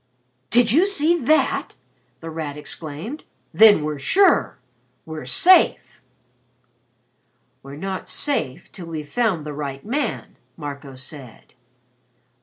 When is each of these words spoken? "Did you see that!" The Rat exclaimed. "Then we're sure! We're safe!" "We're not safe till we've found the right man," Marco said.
"Did 0.49 0.71
you 0.71 0.87
see 0.87 1.15
that!" 1.25 1.75
The 2.21 2.31
Rat 2.31 2.57
exclaimed. 2.57 3.23
"Then 3.53 3.83
we're 3.83 3.99
sure! 3.99 4.57
We're 5.05 5.27
safe!" 5.27 6.01
"We're 7.61 7.75
not 7.75 8.09
safe 8.09 8.71
till 8.71 8.87
we've 8.87 9.07
found 9.07 9.45
the 9.45 9.53
right 9.53 9.85
man," 9.85 10.37
Marco 10.57 10.95
said. 10.95 11.53